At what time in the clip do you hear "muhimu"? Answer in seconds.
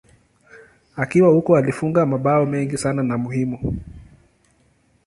3.17-3.77